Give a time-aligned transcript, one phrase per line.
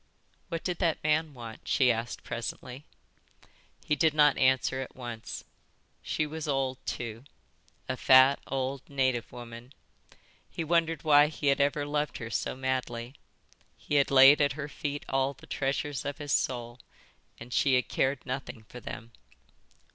[0.49, 2.85] "What did that man want?" she asked presently.
[3.85, 5.43] He did not answer at once.
[6.01, 7.23] She was old too,
[7.87, 9.73] a fat old native woman.
[10.49, 13.13] He wondered why he had ever loved her so madly.
[13.77, 16.79] He had laid at her feet all the treasures of his soul,
[17.39, 19.11] and she had cared nothing for them.